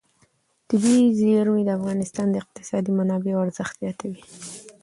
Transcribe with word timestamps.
طبیعي 0.69 1.07
زیرمې 1.19 1.61
د 1.65 1.69
افغانستان 1.79 2.27
د 2.31 2.35
اقتصادي 2.43 2.91
منابعو 2.99 3.43
ارزښت 3.45 3.73
زیاتوي. 3.81 4.21